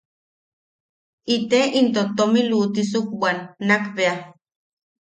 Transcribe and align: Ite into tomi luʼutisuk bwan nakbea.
Ite 1.35 1.61
into 1.79 2.01
tomi 2.15 2.41
luʼutisuk 2.49 3.07
bwan 3.19 3.37
nakbea. 3.67 4.13